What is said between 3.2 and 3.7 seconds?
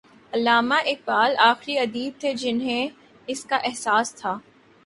اس کا